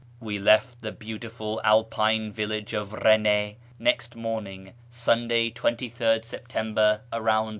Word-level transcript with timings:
We 0.19 0.39
left 0.39 0.81
the 0.81 0.91
beautiful 0.91 1.61
Alpine 1.63 2.31
village 2.33 2.73
of 2.73 2.89
Eene 3.05 3.57
next 3.77 4.15
morning 4.15 4.73
(Sunday, 4.89 5.51
23rd 5.51 6.25
September) 6.25 7.01
about 7.11 7.43
7. 7.43 7.49